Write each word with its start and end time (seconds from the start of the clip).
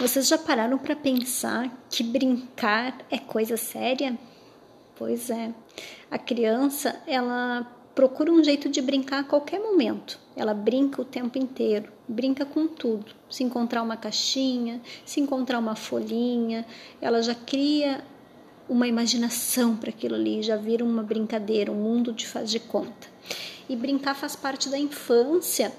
Vocês 0.00 0.28
já 0.28 0.38
pararam 0.38 0.78
para 0.78 0.94
pensar 0.94 1.76
que 1.90 2.04
brincar 2.04 2.96
é 3.10 3.18
coisa 3.18 3.56
séria? 3.56 4.16
Pois 4.94 5.28
é. 5.28 5.52
A 6.08 6.16
criança, 6.16 7.02
ela 7.04 7.66
procura 7.96 8.30
um 8.30 8.42
jeito 8.42 8.68
de 8.68 8.80
brincar 8.80 9.18
a 9.18 9.24
qualquer 9.24 9.58
momento. 9.58 10.16
Ela 10.36 10.54
brinca 10.54 11.02
o 11.02 11.04
tempo 11.04 11.36
inteiro, 11.36 11.92
brinca 12.06 12.46
com 12.46 12.68
tudo. 12.68 13.06
Se 13.28 13.42
encontrar 13.42 13.82
uma 13.82 13.96
caixinha, 13.96 14.80
se 15.04 15.18
encontrar 15.18 15.58
uma 15.58 15.74
folhinha, 15.74 16.64
ela 17.00 17.20
já 17.20 17.34
cria 17.34 18.00
uma 18.68 18.86
imaginação 18.86 19.76
para 19.76 19.90
aquilo 19.90 20.14
ali, 20.14 20.44
já 20.44 20.56
vira 20.56 20.84
uma 20.84 21.02
brincadeira, 21.02 21.72
um 21.72 21.74
mundo 21.74 22.12
de 22.12 22.24
faz 22.24 22.52
de 22.52 22.60
conta. 22.60 23.08
E 23.68 23.74
brincar 23.74 24.14
faz 24.14 24.36
parte 24.36 24.68
da 24.68 24.78
infância 24.78 25.72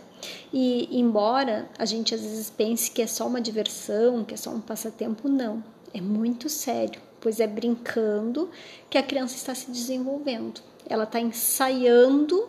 e 0.53 0.99
embora 0.99 1.69
a 1.77 1.85
gente 1.85 2.13
às 2.13 2.21
vezes 2.21 2.49
pense 2.49 2.91
que 2.91 3.01
é 3.01 3.07
só 3.07 3.27
uma 3.27 3.41
diversão, 3.41 4.23
que 4.23 4.33
é 4.33 4.37
só 4.37 4.49
um 4.49 4.61
passatempo, 4.61 5.27
não. 5.27 5.63
É 5.93 6.01
muito 6.01 6.49
sério, 6.49 7.01
pois 7.19 7.39
é 7.39 7.47
brincando 7.47 8.49
que 8.89 8.97
a 8.97 9.03
criança 9.03 9.35
está 9.35 9.55
se 9.55 9.71
desenvolvendo. 9.71 10.61
Ela 10.87 11.03
está 11.03 11.19
ensaiando 11.19 12.47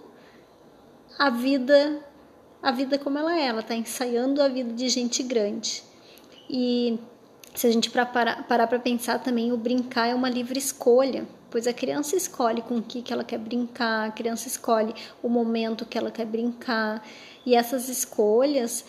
a 1.19 1.31
vida, 1.31 2.05
a 2.63 2.71
vida 2.71 2.99
como 2.99 3.19
ela 3.19 3.39
é. 3.39 3.47
Ela 3.47 3.61
está 3.61 3.75
ensaiando 3.75 4.43
a 4.43 4.49
vida 4.49 4.73
de 4.73 4.89
gente 4.89 5.23
grande. 5.23 5.83
E 6.49 6.99
se 7.55 7.67
a 7.67 7.73
gente 7.73 7.91
parar 7.91 8.45
para 8.47 8.79
pensar 8.79 9.19
também, 9.19 9.53
o 9.53 9.57
brincar 9.57 10.09
é 10.09 10.15
uma 10.15 10.29
livre 10.29 10.59
escolha 10.59 11.27
pois 11.51 11.67
a 11.67 11.73
criança 11.73 12.17
escolhe 12.17 12.63
com 12.63 12.77
o 12.77 12.83
que, 12.83 13.03
que 13.03 13.13
ela 13.13 13.25
quer 13.25 13.39
brincar, 13.39 14.09
a 14.09 14.13
criança 14.13 14.47
escolhe 14.47 14.95
o 15.23 15.29
momento 15.29 15.85
que 15.85 15.99
ela 15.99 16.11
quer 16.11 16.25
brincar, 16.25 17.05
e 17.45 17.55
essas 17.55 17.89
escolhas, 17.89 18.85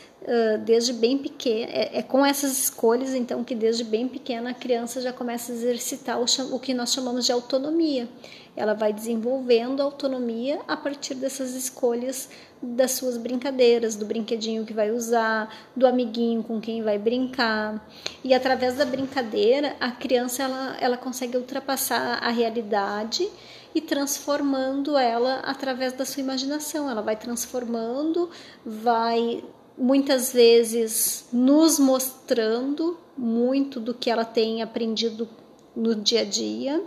desde 0.65 0.93
bem 0.93 1.17
pequena, 1.17 1.71
é, 1.71 1.99
é, 1.99 2.01
com 2.03 2.25
essas 2.25 2.59
escolhas, 2.59 3.15
então, 3.15 3.43
que 3.43 3.55
desde 3.55 3.83
bem 3.83 4.07
pequena 4.07 4.51
a 4.51 4.53
criança 4.53 5.01
já 5.01 5.11
começa 5.11 5.51
a 5.51 5.55
exercitar 5.55 6.19
o, 6.19 6.59
que 6.59 6.73
nós 6.73 6.93
chamamos 6.93 7.25
de 7.25 7.31
autonomia. 7.31 8.07
Ela 8.55 8.73
vai 8.73 8.91
desenvolvendo 8.91 9.81
autonomia 9.81 10.59
a 10.67 10.75
partir 10.75 11.15
dessas 11.15 11.55
escolhas 11.55 12.29
das 12.61 12.91
suas 12.91 13.17
brincadeiras, 13.17 13.95
do 13.95 14.05
brinquedinho 14.05 14.65
que 14.65 14.73
vai 14.73 14.91
usar, 14.91 15.51
do 15.75 15.87
amiguinho 15.87 16.43
com 16.43 16.61
quem 16.61 16.83
vai 16.83 16.99
brincar. 16.99 17.83
E 18.23 18.33
através 18.33 18.75
da 18.75 18.85
brincadeira, 18.85 19.75
a 19.79 19.89
criança 19.89 20.43
ela, 20.43 20.77
ela 20.79 20.97
consegue 20.97 21.37
ultrapassar 21.37 22.19
a 22.21 22.29
realidade 22.29 23.27
e 23.73 23.81
transformando 23.81 24.97
ela 24.97 25.39
através 25.39 25.93
da 25.93 26.05
sua 26.05 26.21
imaginação. 26.21 26.89
Ela 26.89 27.01
vai 27.01 27.15
transformando, 27.15 28.29
vai 28.65 29.43
muitas 29.77 30.33
vezes 30.33 31.27
nos 31.31 31.79
mostrando 31.79 32.97
muito 33.17 33.79
do 33.79 33.93
que 33.93 34.09
ela 34.09 34.25
tem 34.25 34.61
aprendido 34.61 35.27
no 35.75 35.95
dia 35.95 36.21
a 36.21 36.25
dia 36.25 36.83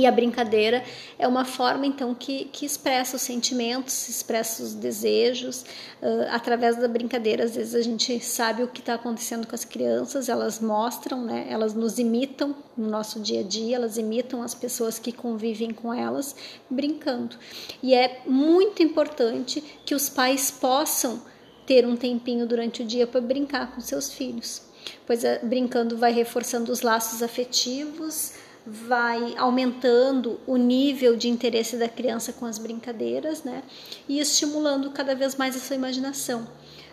e 0.00 0.06
a 0.06 0.12
brincadeira 0.12 0.84
é 1.18 1.26
uma 1.26 1.44
forma, 1.44 1.86
então, 1.86 2.14
que, 2.14 2.44
que 2.46 2.66
expressa 2.66 3.16
os 3.16 3.22
sentimentos, 3.22 4.08
expressa 4.08 4.62
os 4.62 4.74
desejos. 4.74 5.62
Uh, 6.02 6.26
através 6.30 6.76
da 6.76 6.88
brincadeira, 6.88 7.44
às 7.44 7.56
vezes 7.56 7.74
a 7.74 7.82
gente 7.82 8.20
sabe 8.20 8.62
o 8.62 8.68
que 8.68 8.80
está 8.80 8.94
acontecendo 8.94 9.46
com 9.46 9.54
as 9.54 9.64
crianças, 9.64 10.28
elas 10.28 10.60
mostram, 10.60 11.24
né? 11.24 11.46
elas 11.48 11.74
nos 11.74 11.98
imitam 11.98 12.54
no 12.76 12.88
nosso 12.88 13.20
dia 13.20 13.40
a 13.40 13.42
dia, 13.42 13.76
elas 13.76 13.96
imitam 13.96 14.42
as 14.42 14.54
pessoas 14.54 14.98
que 14.98 15.12
convivem 15.12 15.70
com 15.72 15.92
elas 15.92 16.36
brincando. 16.68 17.36
E 17.82 17.94
é 17.94 18.22
muito 18.26 18.82
importante 18.82 19.62
que 19.84 19.94
os 19.94 20.08
pais 20.08 20.50
possam 20.50 21.22
ter 21.66 21.86
um 21.86 21.96
tempinho 21.96 22.46
durante 22.46 22.82
o 22.82 22.84
dia 22.84 23.06
para 23.06 23.20
brincar 23.20 23.74
com 23.74 23.80
seus 23.80 24.12
filhos, 24.12 24.62
pois 25.06 25.24
uh, 25.24 25.44
brincando 25.44 25.96
vai 25.96 26.12
reforçando 26.12 26.70
os 26.70 26.82
laços 26.82 27.22
afetivos 27.22 28.32
vai 28.66 29.36
aumentando 29.38 30.40
o 30.44 30.56
nível 30.56 31.16
de 31.16 31.28
interesse 31.28 31.76
da 31.76 31.88
criança 31.88 32.32
com 32.32 32.44
as 32.44 32.58
brincadeiras, 32.58 33.44
né? 33.44 33.62
E 34.08 34.18
estimulando 34.18 34.90
cada 34.90 35.14
vez 35.14 35.36
mais 35.36 35.54
a 35.54 35.60
sua 35.60 35.76
imaginação. 35.76 36.48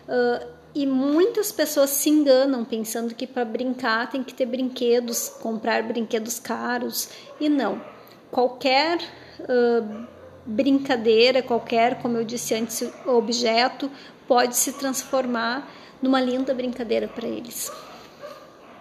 Uh, 0.08 0.46
e 0.76 0.86
muitas 0.86 1.52
pessoas 1.52 1.90
se 1.90 2.10
enganam 2.10 2.64
pensando 2.64 3.16
que 3.16 3.26
para 3.26 3.44
brincar 3.44 4.10
tem 4.10 4.24
que 4.24 4.34
ter 4.34 4.46
brinquedos, 4.46 5.30
comprar 5.30 5.82
brinquedos 5.82 6.40
caros. 6.40 7.10
E 7.40 7.50
não. 7.50 7.82
Qualquer 8.30 9.00
uh, 9.40 10.08
brincadeira, 10.46 11.42
qualquer, 11.42 12.02
como 12.02 12.18
eu 12.18 12.24
disse 12.24 12.54
antes, 12.54 12.88
objeto 13.06 13.90
pode 14.28 14.56
se 14.58 14.74
transformar 14.74 15.68
numa 16.02 16.22
linda 16.22 16.54
brincadeira 16.54 17.08
para 17.08 17.28
eles. 17.28 17.72